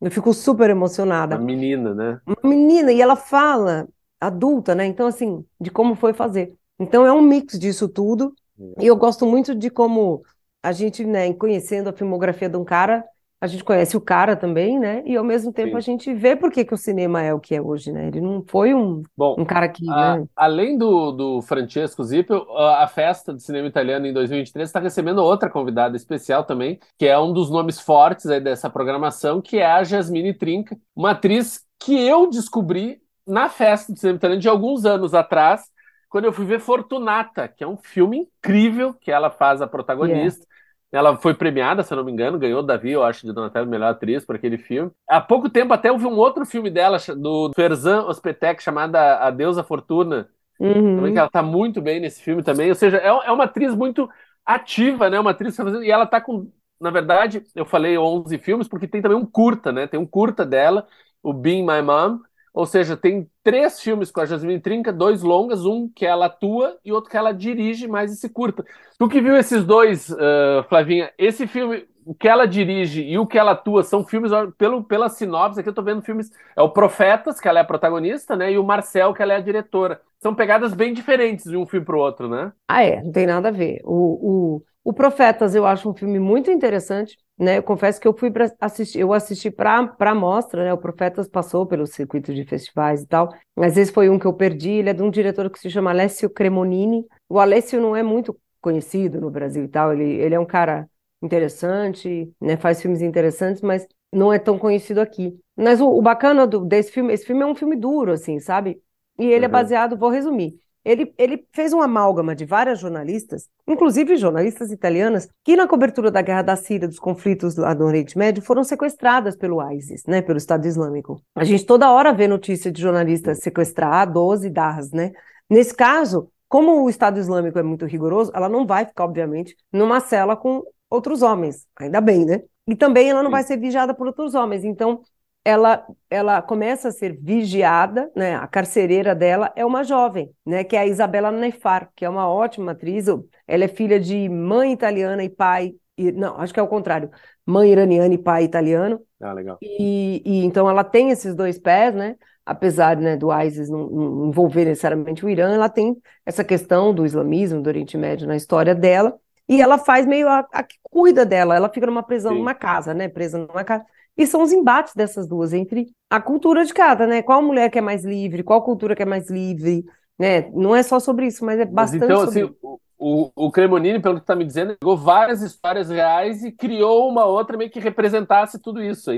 [0.04, 1.36] eu fico super emocionada.
[1.36, 2.20] Uma menina, né?
[2.26, 3.88] Uma menina, e ela fala,
[4.20, 4.84] adulta, né?
[4.84, 6.54] Então, assim, de como foi fazer.
[6.78, 8.34] Então, é um mix disso tudo.
[8.76, 8.84] É.
[8.84, 10.22] E eu gosto muito de como
[10.62, 13.02] a gente, né, conhecendo a filmografia de um cara,
[13.44, 15.02] a gente conhece o cara também, né?
[15.04, 15.76] E ao mesmo tempo Sim.
[15.76, 18.06] a gente vê por que, que o cinema é o que é hoje, né?
[18.06, 19.86] Ele não foi um, Bom, um cara que.
[19.90, 20.26] A, né?
[20.34, 25.50] Além do, do Francesco Zippel, a, festa de cinema italiano em 2023 está recebendo outra
[25.50, 29.84] convidada especial também, que é um dos nomes fortes aí dessa programação, que é a
[29.84, 35.12] Jasmine Trinca, uma atriz que eu descobri na festa de cinema italiano de alguns anos
[35.12, 35.64] atrás,
[36.08, 40.40] quando eu fui ver Fortunata, que é um filme incrível que ela faz a protagonista.
[40.44, 40.53] Yeah.
[40.94, 43.68] Ela foi premiada, se eu não me engano, ganhou o Davi, eu acho, de Donatello,
[43.68, 44.92] melhor atriz por aquele filme.
[45.08, 49.30] Há pouco tempo até eu vi um outro filme dela, do Ferzan Ospetek, chamada A
[49.30, 50.28] Deusa Fortuna.
[50.60, 50.96] Uhum.
[50.96, 52.68] Também que ela tá muito bem nesse filme também.
[52.68, 54.08] Ou seja, é, é uma atriz muito
[54.46, 55.18] ativa, né?
[55.18, 55.82] Uma atriz tá fazendo...
[55.82, 56.48] E ela tá com...
[56.80, 59.88] Na verdade, eu falei 11 filmes porque tem também um curta, né?
[59.88, 60.86] Tem um curta dela,
[61.20, 62.20] o Being My Mom,
[62.54, 66.78] ou seja, tem três filmes com a Jasmine Trinca, dois longas, um que ela atua
[66.84, 68.64] e outro que ela dirige, mais esse curta.
[68.96, 73.26] Tu que viu esses dois, uh, Flavinha, esse filme, o que ela dirige e o
[73.26, 76.70] que ela atua são filmes, pelo, pela sinopse, aqui eu tô vendo filmes, é o
[76.70, 80.00] Profetas, que ela é a protagonista, né, e o Marcel, que ela é a diretora.
[80.20, 82.52] São pegadas bem diferentes de um filme pro outro, né?
[82.68, 83.82] Ah, é, não tem nada a ver.
[83.84, 87.58] O, o, o Profetas eu acho um filme muito interessante, né?
[87.58, 90.72] Eu confesso que eu fui para assistir, eu assisti para a mostra, né?
[90.72, 94.32] O Profetas passou pelo circuito de festivais e tal, mas esse foi um que eu
[94.32, 94.70] perdi.
[94.70, 97.04] Ele é de um diretor que se chama Alessio Cremonini.
[97.28, 99.92] O Alessio não é muito conhecido no Brasil e tal.
[99.92, 100.88] Ele, ele é um cara
[101.24, 102.56] interessante, né?
[102.56, 105.36] Faz filmes interessantes, mas não é tão conhecido aqui.
[105.56, 108.80] Mas o, o bacana do, desse filme, esse filme é um filme duro, assim, sabe?
[109.18, 109.44] E ele é uhum.
[109.44, 110.58] é baseado, vou resumir.
[110.84, 116.20] Ele, ele fez uma amálgama de várias jornalistas, inclusive jornalistas italianas, que na cobertura da
[116.20, 120.36] guerra da Síria, dos conflitos lá do Oriente Médio, foram sequestradas pelo ISIS, né, pelo
[120.36, 121.22] Estado Islâmico.
[121.34, 125.12] A gente toda hora vê notícia de jornalistas sequestrar 12 DARs, né?
[125.48, 130.00] Nesse caso, como o Estado Islâmico é muito rigoroso, ela não vai ficar, obviamente, numa
[130.00, 130.62] cela com
[130.94, 132.42] outros homens, ainda bem, né?
[132.66, 134.64] E também ela não vai ser vigiada por outros homens.
[134.64, 135.02] Então,
[135.44, 138.34] ela, ela começa a ser vigiada, né?
[138.34, 140.64] A carcereira dela é uma jovem, né?
[140.64, 143.06] Que é a Isabela Nefar, que é uma ótima atriz.
[143.46, 145.74] Ela é filha de mãe italiana e pai.
[145.98, 147.10] E, não, acho que é o contrário.
[147.44, 149.00] Mãe iraniana e pai italiano.
[149.20, 149.58] Ah, legal.
[149.60, 152.16] E, e então ela tem esses dois pés, né?
[152.46, 157.06] Apesar né, do ISIS não, não envolver necessariamente o Irã, ela tem essa questão do
[157.06, 159.18] islamismo, do Oriente Médio na história dela.
[159.48, 161.54] E ela faz meio a, a que cuida dela.
[161.54, 162.38] Ela fica numa prisão, Sim.
[162.38, 163.08] numa casa, né?
[163.08, 163.84] Presa numa casa
[164.16, 167.22] e são os embates dessas duas entre a cultura de cada, né?
[167.22, 169.84] Qual mulher que é mais livre, qual cultura que é mais livre,
[170.18, 170.48] né?
[170.52, 172.42] Não é só sobre isso, mas é bastante mas então, sobre...
[172.42, 177.08] assim, o, o Cremonini, pelo que está me dizendo, pegou várias histórias reais e criou
[177.08, 179.10] uma outra meio que representasse tudo isso.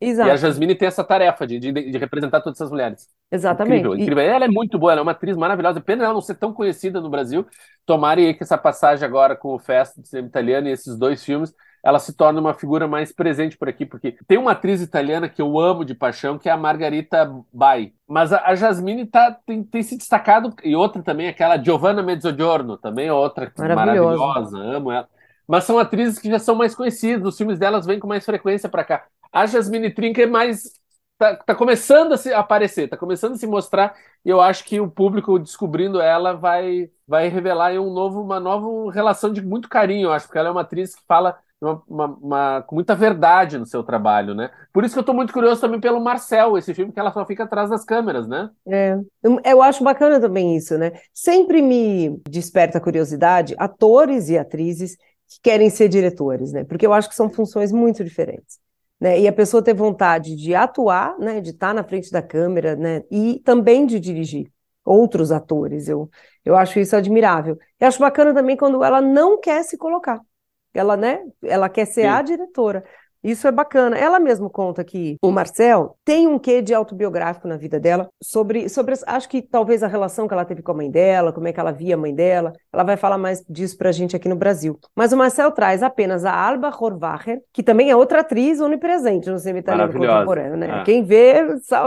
[0.00, 0.28] Exato.
[0.28, 3.08] E a Jasmine tem essa tarefa de, de, de representar todas essas mulheres.
[3.30, 3.80] Exatamente.
[3.80, 4.24] Incrível, incrível.
[4.24, 4.26] E...
[4.26, 5.80] Ela é muito boa, ela é uma atriz maravilhosa.
[5.80, 7.46] Pena ela não ser tão conhecida no Brasil.
[7.86, 11.54] Tomara que essa passagem agora com o Festa de Cinema Italiano e esses dois filmes
[11.82, 15.40] ela se torna uma figura mais presente por aqui, porque tem uma atriz italiana que
[15.40, 17.92] eu amo de paixão, que é a Margarita Bai.
[18.06, 22.76] Mas a, a Jasmine tá, tem, tem, se destacado, e outra também, aquela Giovanna Mezzogiorno,
[22.76, 25.08] também é outra maravilhosa, amo ela.
[25.46, 28.68] Mas são atrizes que já são mais conhecidas, os filmes delas vêm com mais frequência
[28.68, 29.06] para cá.
[29.32, 30.80] A Jasmine Trinca é mais
[31.20, 34.80] Tá, tá, começando a se aparecer, tá começando a se mostrar, e eu acho que
[34.80, 40.06] o público descobrindo ela vai vai revelar um novo, uma nova relação de muito carinho,
[40.06, 43.58] eu acho, porque ela é uma atriz que fala uma, uma, uma, com muita verdade
[43.58, 44.50] no seu trabalho, né?
[44.72, 47.24] Por isso que eu estou muito curioso também pelo Marcel, esse filme que ela só
[47.26, 48.50] fica atrás das câmeras, né?
[48.66, 48.96] É,
[49.44, 50.92] eu acho bacana também isso, né?
[51.12, 54.96] Sempre me desperta curiosidade atores e atrizes
[55.28, 56.64] que querem ser diretores, né?
[56.64, 58.58] Porque eu acho que são funções muito diferentes.
[58.98, 59.20] Né?
[59.20, 61.40] E a pessoa ter vontade de atuar, né?
[61.40, 63.02] De estar na frente da câmera, né?
[63.10, 64.50] E também de dirigir
[64.84, 65.88] outros atores.
[65.88, 66.10] Eu,
[66.44, 67.58] eu acho isso admirável.
[67.78, 70.20] Eu acho bacana também quando ela não quer se colocar.
[70.72, 71.20] Ela, né?
[71.42, 72.06] Ela quer ser Sim.
[72.06, 72.84] a diretora.
[73.22, 73.96] Isso é bacana.
[73.96, 78.68] Ela mesma conta que o Marcel tem um quê de autobiográfico na vida dela sobre,
[78.68, 81.52] sobre acho que talvez a relação que ela teve com a mãe dela, como é
[81.52, 82.52] que ela via a mãe dela.
[82.72, 84.78] Ela vai falar mais disso pra gente aqui no Brasil.
[84.96, 89.38] Mas o Marcel traz apenas a Alba Horvacher, que também é outra atriz onipresente no
[89.38, 90.80] cinema italiano contemporâneo, né?
[90.80, 90.84] É.
[90.84, 91.44] Quem vê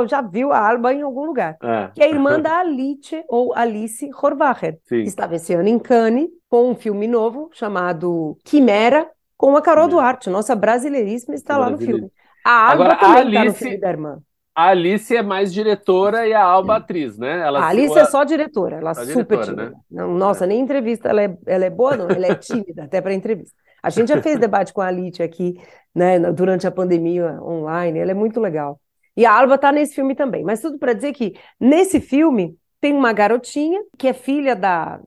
[0.07, 1.57] já viu a Alba em algum lugar.
[1.61, 1.89] É.
[1.93, 6.29] Que é a irmã da Alice ou Alice Horvacher, que estava esse ano em Cannes
[6.49, 9.09] com um filme novo chamado Quimera,
[9.43, 12.09] com a Carol Duarte, nossa brasileiríssima, está lá no filme.
[12.45, 14.17] A Alba Agora, também a Alice, tá no filme da irmã.
[14.55, 17.41] A Alice é mais diretora e a Alba atriz, né?
[17.41, 19.71] Ela a Alice é só diretora, ela é super tímida.
[19.71, 19.73] Né?
[19.91, 20.47] Não, nossa, é.
[20.47, 23.53] nem entrevista, ela é, ela é boa, não, ela é tímida até para entrevista.
[23.83, 25.59] A gente já fez debate com a Alice aqui,
[25.93, 28.79] né, durante a pandemia online, ela é muito legal.
[29.17, 32.93] E a Alba está nesse filme também, mas tudo para dizer que nesse filme tem
[32.93, 34.99] uma garotinha que é filha da,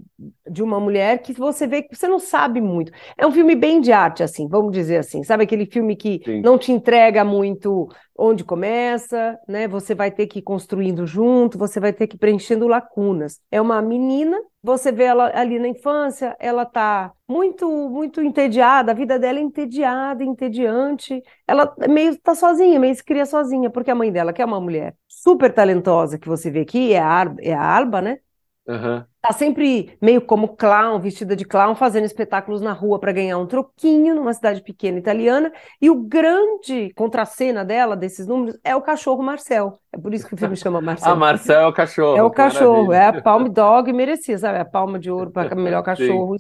[0.51, 2.91] de uma mulher que você vê que você não sabe muito.
[3.19, 5.23] É um filme bem de arte, assim, vamos dizer assim.
[5.23, 6.41] Sabe aquele filme que Sim.
[6.41, 7.87] não te entrega muito
[8.19, 9.69] onde começa, né?
[9.69, 13.43] Você vai ter que ir construindo junto, você vai ter que ir preenchendo lacunas.
[13.51, 18.95] É uma menina, você vê ela ali na infância, ela tá muito, muito entediada, a
[18.95, 21.23] vida dela é entediada, entediante.
[21.47, 24.63] Ela meio tá sozinha, meio se cria sozinha, porque a mãe dela, que é uma
[24.63, 28.19] mulher super talentosa que você vê aqui, é a, é a Alba, né?
[28.65, 29.03] Uhum.
[29.21, 33.47] Tá sempre meio como clown, vestida de clown, fazendo espetáculos na rua para ganhar um
[33.47, 35.53] troquinho numa cidade pequena italiana.
[35.81, 39.81] E o grande contracena dela, desses números, é o cachorro Marcel.
[39.93, 41.13] É por isso que o filme chama Marcel.
[41.13, 42.17] ah, Marcel é o cachorro.
[42.17, 43.17] É o cachorro, maravilha.
[43.17, 44.59] é a Palm Dog merecia, sabe?
[44.59, 46.37] A palma de ouro para melhor cachorro.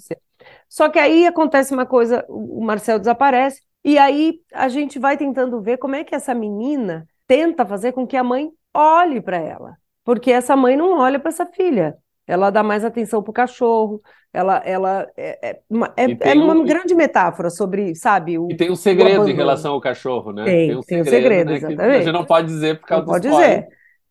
[0.69, 5.61] Só que aí acontece uma coisa, o Marcel desaparece, e aí a gente vai tentando
[5.61, 9.77] ver como é que essa menina tenta fazer com que a mãe olhe para ela.
[10.05, 14.03] Porque essa mãe não olha para essa filha ela dá mais atenção para o cachorro,
[14.33, 16.65] ela, ela é, é, uma, é, é uma um...
[16.65, 18.39] grande metáfora sobre, sabe?
[18.39, 20.45] O, e tem um segredo em relação ao cachorro, né?
[20.45, 23.07] Tem, tem um tem segredo, um segredo né, a gente não pode dizer por causa
[23.07, 23.69] não pode dizer.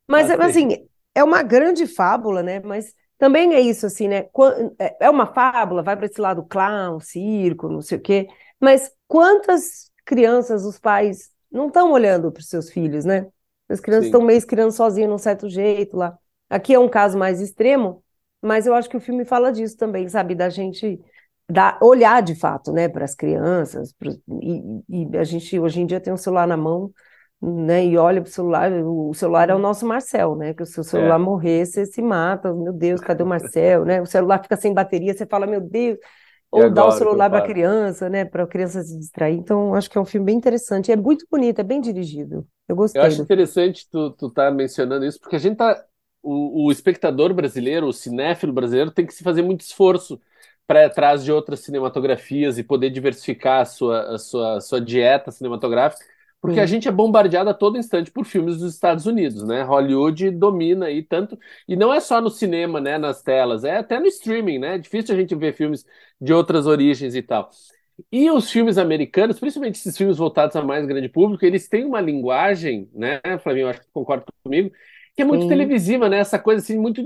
[0.08, 2.60] Mas, assim, é uma grande fábula, né?
[2.64, 4.26] Mas também é isso, assim, né?
[4.78, 8.26] É, é uma fábula, vai para esse lado clown, circo, não sei o quê.
[8.60, 13.26] Mas quantas crianças os pais não estão olhando para os seus filhos, né?
[13.68, 16.16] As crianças estão meio criando sozinhas, num certo jeito lá.
[16.48, 18.02] Aqui é um caso mais extremo,
[18.40, 20.34] mas eu acho que o filme fala disso também, sabe?
[20.34, 21.00] Da gente
[21.50, 23.94] da, olhar de fato, né, para as crianças.
[24.42, 26.92] E, e, a gente hoje em dia tem um celular na mão,
[27.40, 28.72] né, e olha para o celular.
[28.72, 30.54] O celular é o nosso Marcel, né?
[30.54, 31.18] Que se o celular é.
[31.18, 32.52] morrer, você se mata.
[32.52, 33.84] Meu Deus, cadê o Marcel?
[33.84, 34.00] né?
[34.00, 35.98] O celular fica sem bateria, você fala, meu Deus.
[36.56, 38.24] Ou dá o celular para a criança, né?
[38.24, 39.36] Para a criança se distrair.
[39.36, 40.90] Então, acho que é um filme bem interessante.
[40.90, 42.46] É muito bonito, é bem dirigido.
[42.68, 43.00] Eu gostei.
[43.00, 45.84] Eu acho interessante tu, tu tá mencionando isso, porque a gente tá
[46.22, 50.20] o, o espectador brasileiro, o cinéfilo brasileiro, tem que se fazer muito esforço
[50.66, 54.80] para ir atrás de outras cinematografias e poder diversificar a sua, a sua, a sua
[54.80, 56.04] dieta cinematográfica,
[56.46, 59.62] porque a gente é bombardeado a todo instante por filmes dos Estados Unidos, né?
[59.62, 63.98] Hollywood domina aí tanto, e não é só no cinema, né, nas telas, é até
[63.98, 64.76] no streaming, né?
[64.76, 65.84] É difícil a gente ver filmes
[66.20, 67.50] de outras origens e tal.
[68.12, 72.00] E os filmes americanos, principalmente esses filmes voltados a mais grande público, eles têm uma
[72.00, 74.70] linguagem, né, Flavinho, acho que concorda comigo,
[75.16, 75.48] que é muito Sim.
[75.48, 76.18] televisiva, né?
[76.18, 77.00] Essa coisa assim, muito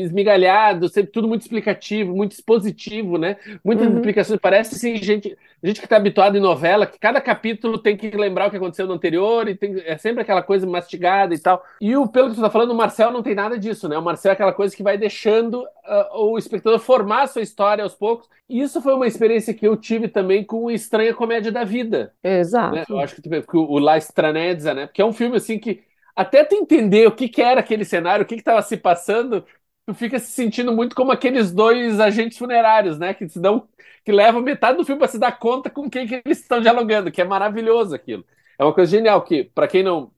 [0.00, 3.36] esmigalhado, sempre tudo muito explicativo, muito expositivo, né?
[3.64, 3.94] Muitas uhum.
[3.94, 4.40] explicações.
[4.40, 8.48] Parece assim, gente, gente que está habituada em novela, que cada capítulo tem que lembrar
[8.48, 11.62] o que aconteceu no anterior, e tem, é sempre aquela coisa mastigada e tal.
[11.80, 13.96] E o, pelo que você está falando, o Marcel não tem nada disso, né?
[13.96, 17.84] O Marcel é aquela coisa que vai deixando uh, o espectador formar a sua história
[17.84, 18.28] aos poucos.
[18.48, 22.12] E isso foi uma experiência que eu tive também com o Estranha Comédia da Vida.
[22.20, 22.74] Exato.
[22.74, 22.84] Né?
[22.88, 24.86] Eu acho que, o La Stranezza, né?
[24.86, 25.82] Porque é um filme assim que
[26.14, 29.44] até tu entender o que, que era aquele cenário, o que estava se passando,
[29.86, 33.14] tu fica se sentindo muito como aqueles dois agentes funerários, né?
[33.14, 33.68] Que se dão,
[34.04, 37.10] que levam metade do filme para se dar conta com quem que eles estão dialogando,
[37.10, 38.24] que é maravilhoso aquilo.
[38.58, 40.12] É uma coisa genial que, para quem não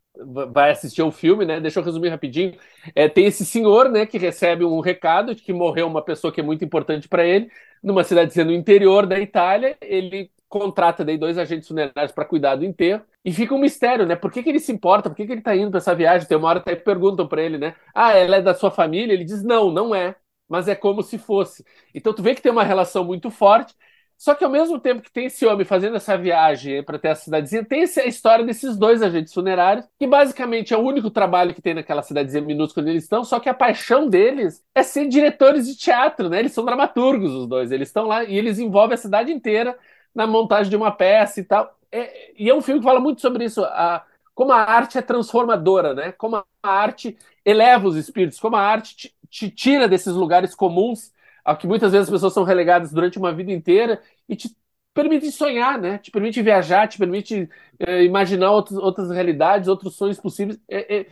[0.53, 1.61] vai assistir o filme, né?
[1.61, 2.57] Deixa eu resumir rapidinho.
[2.95, 6.41] É, tem esse senhor, né, que recebe um recado de que morreu uma pessoa que
[6.41, 7.51] é muito importante para ele,
[7.83, 9.77] numa cidadezinha no interior da Itália.
[9.81, 13.03] Ele contrata daí dois agentes funerários para cuidar do enterro.
[13.25, 14.17] E fica um mistério, né?
[14.17, 15.11] Por que, que ele se importa?
[15.11, 16.29] Por que, que ele está indo para essa viagem?
[16.29, 17.75] Tem uma hora até que perguntam para ele, né?
[17.95, 19.13] Ah, ela é da sua família?
[19.13, 20.17] Ele diz: não, não é.
[20.49, 21.65] Mas é como se fosse.
[21.95, 23.75] Então tu vê que tem uma relação muito forte.
[24.19, 27.15] Só que ao mesmo tempo que tem esse homem fazendo essa viagem para ter a
[27.15, 31.61] cidadezinha, tem a história desses dois agentes funerários, que basicamente é o único trabalho que
[31.61, 35.67] tem naquela cidadezinha minúscula onde eles estão, só que a paixão deles é ser diretores
[35.67, 36.39] de teatro, né?
[36.39, 37.71] Eles são dramaturgos, os dois.
[37.71, 39.77] Eles estão lá e eles envolvem a cidade inteira
[40.17, 43.21] na montagem de uma peça e tal é, e é um filme que fala muito
[43.21, 46.13] sobre isso, a, como a arte é transformadora, né?
[46.13, 51.13] Como a arte eleva os espíritos, como a arte te, te tira desses lugares comuns,
[51.45, 54.55] a que muitas vezes as pessoas são relegadas durante uma vida inteira e te
[54.93, 55.99] permite sonhar, né?
[55.99, 57.49] Te permite viajar, te permite
[57.79, 60.59] é, imaginar outros, outras realidades, outros sonhos possíveis.
[60.69, 61.07] É, é,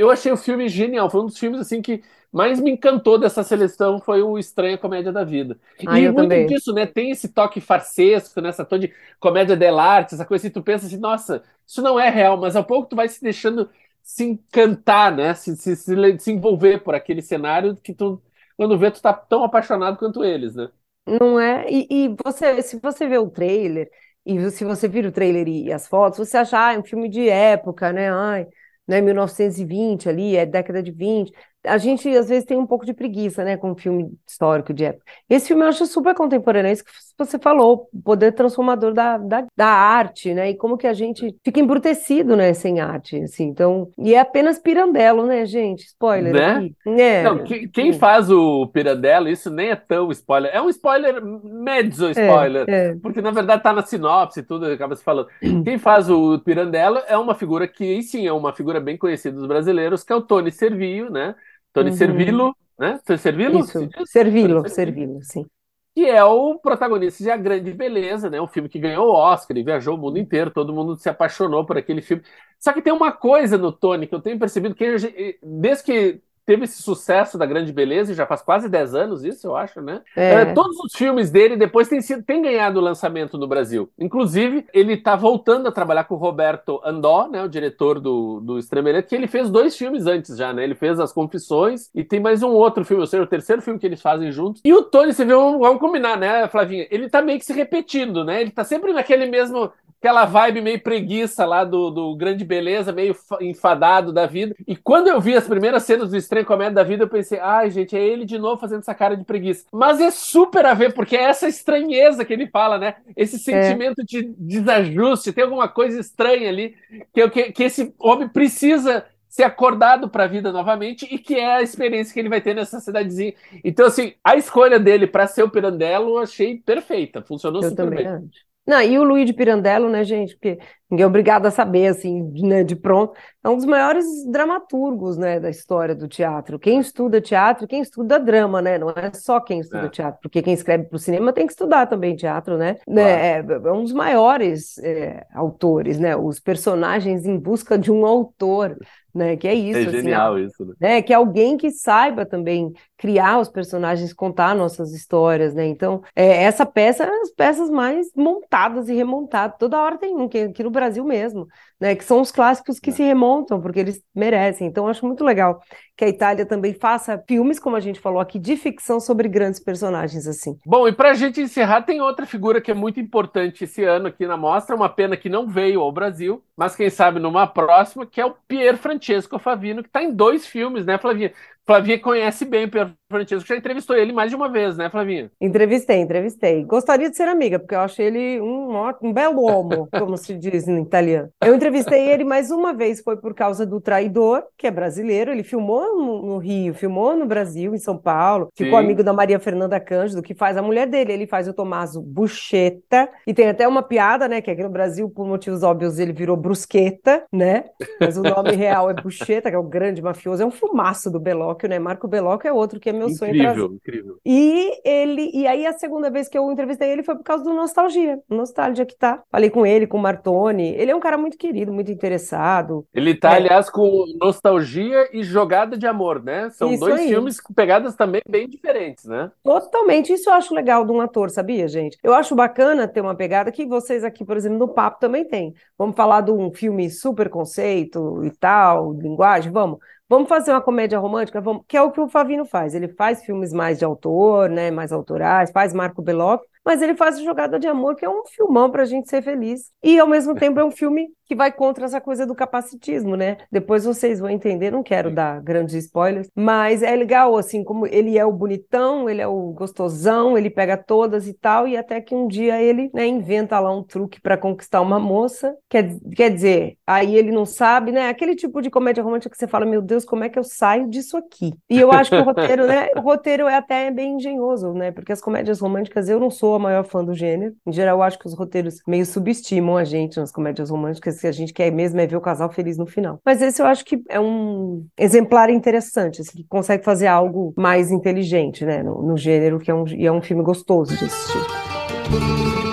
[0.00, 3.42] eu achei o filme genial, foi um dos filmes assim que mais me encantou dessa
[3.42, 5.58] seleção foi o Estranha Comédia da Vida.
[5.86, 6.46] Ah, e muito também.
[6.46, 6.86] disso, né?
[6.86, 10.86] Tem esse toque farsesco, nessa né, tom de comédia dell'arte, essa coisa assim, tu pensa
[10.86, 13.68] assim, nossa, isso não é real, mas ao pouco tu vai se deixando
[14.02, 15.34] se encantar, né?
[15.34, 18.22] Se, se, se, se envolver por aquele cenário que tu,
[18.56, 20.70] quando vê, tu tá tão apaixonado quanto eles, né?
[21.06, 21.66] Não é?
[21.70, 23.90] E, e você, se você vê o trailer,
[24.24, 27.08] e se você vira o trailer e as fotos, você acha, ah, é um filme
[27.08, 28.10] de época, né?
[28.12, 28.46] Ai,
[28.90, 31.32] né, 1920 ali, é década de 20.
[31.64, 34.84] A gente às vezes tem um pouco de preguiça, né, com um filme histórico de
[34.84, 35.04] época.
[35.28, 39.18] Esse filme eu acho super contemporâneo, é isso que você falou, o poder transformador da,
[39.18, 43.44] da, da arte, né, e como que a gente fica embrutecido, né, sem arte, assim,
[43.44, 46.56] então, e é apenas Pirandello, né, gente, spoiler né?
[46.56, 47.00] aqui.
[47.00, 51.22] É, Não, que, quem faz o Pirandello, isso nem é tão spoiler, é um spoiler,
[51.22, 52.94] mezzo é, spoiler, é.
[53.02, 55.28] porque na verdade tá na sinopse e tudo, acaba se falando.
[55.64, 59.46] Quem faz o Pirandello é uma figura que, sim, é uma figura bem conhecida dos
[59.46, 61.34] brasileiros, que é o Tony Servillo, né,
[61.72, 61.96] Tony Uhum.
[61.96, 63.00] Servillo, né?
[63.18, 63.60] Servillo?
[63.60, 65.46] Isso, servi-lo, servi-lo, sim.
[65.94, 68.40] que é o protagonista de A Grande Beleza, né?
[68.40, 71.66] Um filme que ganhou o Oscar e viajou o mundo inteiro, todo mundo se apaixonou
[71.66, 72.22] por aquele filme.
[72.58, 76.64] Só que tem uma coisa no Tony que eu tenho percebido que desde que teve
[76.64, 80.00] esse sucesso da Grande Beleza, e já faz quase 10 anos isso, eu acho, né?
[80.16, 80.32] É.
[80.32, 83.90] É, todos os filmes dele depois têm, sido, têm ganhado lançamento no Brasil.
[83.98, 88.58] Inclusive, ele está voltando a trabalhar com o Roberto Andó, né, o diretor do, do
[88.58, 90.64] Estremelete, que ele fez dois filmes antes já, né?
[90.64, 93.78] Ele fez As Confissões e tem mais um outro filme, ou seja, o terceiro filme
[93.78, 94.60] que eles fazem juntos.
[94.64, 96.86] E o Tony, você viu, vamos combinar, né, Flavinha?
[96.90, 98.40] Ele tá meio que se repetindo, né?
[98.40, 103.14] Ele tá sempre naquele mesmo aquela vibe meio preguiça lá do, do Grande Beleza, meio
[103.14, 104.54] fa- enfadado da vida.
[104.66, 107.70] E quando eu vi as primeiras cenas do Estranho Comédia da Vida, eu pensei, ai,
[107.70, 109.66] gente, é ele de novo fazendo essa cara de preguiça.
[109.72, 112.96] Mas é super a ver, porque é essa estranheza que ele fala, né?
[113.16, 116.74] Esse sentimento de desajuste, tem alguma coisa estranha ali,
[117.12, 121.56] que, que, que esse homem precisa ser acordado para a vida novamente e que é
[121.56, 123.32] a experiência que ele vai ter nessa cidadezinha.
[123.64, 127.90] Então, assim, a escolha dele para ser o Pirandello eu achei perfeita, funcionou Eu super
[127.90, 128.06] bem.
[128.08, 128.50] acho.
[128.66, 130.34] Não, e o Luiz de Pirandello, né, gente?
[130.34, 130.58] Porque
[130.90, 133.14] ninguém é obrigado a saber, assim, né, de pronto.
[133.42, 136.58] É um dos maiores dramaturgos, né, da história do teatro.
[136.58, 138.76] Quem estuda teatro, quem estuda drama, né?
[138.78, 139.88] Não é só quem estuda É.
[139.88, 142.76] teatro, porque quem escreve para o cinema tem que estudar também teatro, né?
[142.86, 146.16] Né, É, é um dos maiores é, autores, né?
[146.16, 148.76] Os personagens em busca de um autor,
[149.14, 149.36] né?
[149.36, 150.74] Que é isso, É assim, genial isso, né?
[150.80, 151.02] né?
[151.02, 155.66] Que é alguém que saiba também criar os personagens, contar nossas histórias, né?
[155.66, 159.56] Então, é, essa peça é as peças mais montadas e remontadas.
[159.58, 161.46] Toda hora tem um, que aqui no Brasil mesmo,
[161.78, 161.94] né?
[161.94, 162.92] Que são os clássicos que É.
[162.92, 164.66] se remontam, porque eles merecem.
[164.66, 165.60] Então, acho muito legal
[165.96, 169.60] que a Itália também faça filmes, como a gente falou aqui, de ficção sobre grandes
[169.60, 170.56] personagens, assim.
[170.64, 174.08] Bom, e para a gente encerrar, tem outra figura que é muito importante esse ano
[174.08, 178.06] aqui na mostra, uma pena que não veio ao Brasil, mas quem sabe numa próxima,
[178.06, 181.32] que é o Pier Francesco Favino, que está em dois filmes, né, Flavinha?
[181.66, 185.30] Flavinha conhece bem o Pier Francesco, já entrevistou ele mais de uma vez, né, Flavinha?
[185.40, 186.64] Entrevistei, entrevistei.
[186.64, 190.68] Gostaria de ser amiga, porque eu achei ele um, um belo homo, como se diz
[190.68, 191.28] em italiano.
[191.42, 195.32] Eu entrevistei ele mais uma vez, foi por causa do Traidor, que é brasileiro.
[195.32, 198.48] Ele filmou no, no Rio, filmou no Brasil, em São Paulo.
[198.54, 198.84] Ficou Sim.
[198.84, 201.12] amigo da Maria Fernanda Cândido, que faz a mulher dele.
[201.12, 203.08] Ele faz o Tomaso Buscetta.
[203.26, 204.40] E tem até uma piada, né?
[204.40, 207.64] Que aqui no Brasil, por motivos óbvios, ele virou Brusqueta, né?
[208.00, 210.42] Mas o nome real é Buscetta, que é o grande mafioso.
[210.42, 211.78] É um filmaço do Belóquio, né?
[211.78, 213.64] Marco Belóquio é outro que é meu sonho trazer.
[213.64, 214.16] Incrível, incrível.
[214.24, 217.52] E ele, e aí a segunda vez que eu entrevistei ele foi por causa do
[217.52, 219.22] Nostalgia, Nostalgia que tá.
[219.30, 220.74] Falei com ele, com o Martoni.
[220.76, 222.86] Ele é um cara muito querido, muito interessado.
[222.94, 223.36] Ele tá, É.
[223.36, 226.50] aliás, com Nostalgia e Jogada de Amor, né?
[226.50, 227.08] São Isso dois aí.
[227.08, 229.30] filmes com pegadas também bem diferentes, né?
[229.42, 230.12] Totalmente.
[230.12, 231.98] Isso eu acho legal de um ator, sabia, gente?
[232.02, 235.54] Eu acho bacana ter uma pegada que vocês aqui, por exemplo, no Papo também tem.
[235.78, 239.78] Vamos falar de um filme super conceito e tal, linguagem, vamos.
[240.10, 242.74] Vamos fazer uma comédia romântica, vamos, que é o que o Favino faz.
[242.74, 247.20] Ele faz filmes mais de autor, né, mais autorais, faz Marco Bellocchio, mas ele faz
[247.20, 249.70] Jogada de Amor, que é um filmão pra gente ser feliz.
[249.82, 253.36] E ao mesmo tempo é um filme que vai contra essa coisa do capacitismo, né?
[253.52, 258.18] Depois vocês vão entender, não quero dar grandes spoilers, mas é legal, assim, como ele
[258.18, 262.16] é o bonitão, ele é o gostosão, ele pega todas e tal, e até que
[262.16, 266.76] um dia ele, né, inventa lá um truque para conquistar uma moça, quer, quer dizer,
[266.84, 268.08] aí ele não sabe, né?
[268.08, 270.88] Aquele tipo de comédia romântica que você fala, meu Deus, como é que eu saio
[270.90, 271.52] disso aqui?
[271.70, 274.90] E eu acho que o roteiro, né, o roteiro é até bem engenhoso, né?
[274.90, 278.02] Porque as comédias românticas, eu não sou a maior fã do gênero, em geral eu
[278.02, 281.70] acho que os roteiros meio subestimam a gente nas comédias românticas, que a gente quer
[281.70, 283.20] mesmo é ver o casal feliz no final.
[283.24, 287.90] Mas esse eu acho que é um exemplar interessante, assim, que consegue fazer algo mais
[287.90, 292.69] inteligente, né, no, no gênero, que é um, e é um filme gostoso de assistir.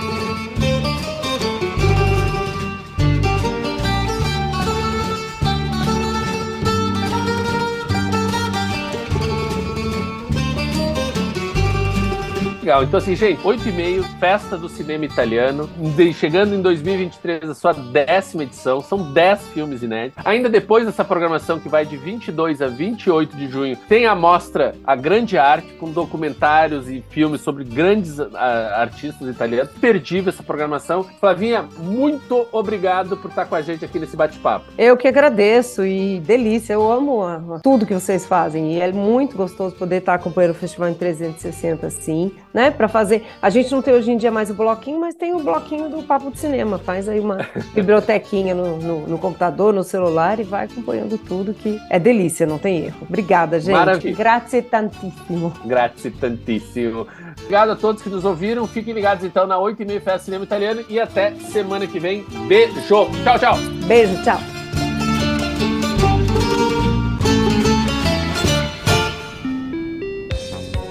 [12.68, 12.84] Legal.
[12.84, 15.70] Então, assim, gente, 8 e meio, festa do cinema italiano,
[16.14, 20.26] chegando em 2023 a sua décima edição, são 10 filmes inéditos.
[20.26, 24.76] Ainda depois dessa programação que vai de 22 a 28 de junho, tem a mostra
[24.84, 28.28] A Grande Arte, com documentários e filmes sobre grandes uh,
[28.76, 29.72] artistas italianos.
[29.80, 31.06] Perdível essa programação.
[31.22, 34.66] Flavinha, muito obrigado por estar com a gente aqui nesse bate-papo.
[34.78, 37.22] Eu que agradeço e delícia, eu amo
[37.64, 41.88] tudo que vocês fazem e é muito gostoso poder estar acompanhando o festival em 360
[41.88, 42.72] assim, né?
[42.72, 43.24] Para fazer.
[43.40, 46.02] A gente não tem hoje em dia mais o bloquinho, mas tem o bloquinho do
[46.02, 46.80] Papo de Cinema.
[46.80, 51.80] Faz aí uma bibliotequinha no, no, no computador, no celular e vai acompanhando tudo que
[51.88, 52.98] é delícia, não tem erro.
[53.08, 53.76] Obrigada, gente.
[53.76, 54.16] Maravilha.
[54.16, 55.54] Grazie tantissimo.
[55.66, 57.06] Grazie tantissimo.
[57.42, 58.66] Obrigado a todos que nos ouviram.
[58.66, 62.26] Fiquem ligados então na 8 e meia Festa Cinema Italiano e até semana que vem.
[62.48, 63.08] Beijo.
[63.24, 63.56] Tchau, tchau.
[63.86, 64.57] Beijo, tchau.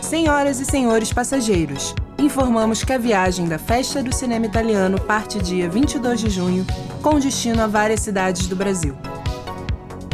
[0.06, 5.68] Senhoras e senhores passageiros, informamos que a viagem da Festa do Cinema Italiano parte dia
[5.68, 6.64] 22 de junho,
[7.02, 8.96] com destino a várias cidades do Brasil.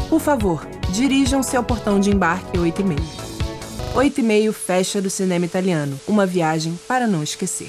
[0.08, 3.04] Por favor, dirijam-se ao portão de embarque 8 e meio.
[3.94, 7.68] 8 e meio Festa do Cinema Italiano, uma viagem para não esquecer.